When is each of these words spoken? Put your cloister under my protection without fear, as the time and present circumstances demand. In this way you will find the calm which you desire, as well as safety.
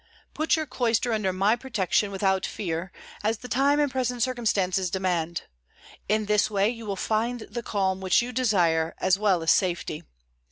Put 0.33 0.55
your 0.55 0.65
cloister 0.65 1.13
under 1.13 1.31
my 1.31 1.55
protection 1.55 2.09
without 2.09 2.43
fear, 2.43 2.91
as 3.23 3.37
the 3.37 3.47
time 3.47 3.79
and 3.79 3.91
present 3.91 4.23
circumstances 4.23 4.89
demand. 4.89 5.43
In 6.09 6.25
this 6.25 6.49
way 6.49 6.69
you 6.71 6.87
will 6.87 6.95
find 6.95 7.41
the 7.41 7.61
calm 7.61 8.01
which 8.01 8.19
you 8.19 8.31
desire, 8.31 8.95
as 8.99 9.19
well 9.19 9.43
as 9.43 9.51
safety. 9.51 10.01